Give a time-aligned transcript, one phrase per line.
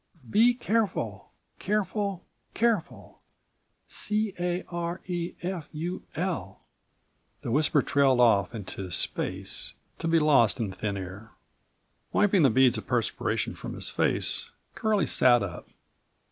[0.31, 3.21] Be careful—careful—careful,
[3.87, 6.63] c a r e f u l"
[7.43, 11.33] The whisper trailed off into space, to be lost in thin air.
[12.11, 15.69] Wiping the beads of perspiration from his face, Curlie sat up.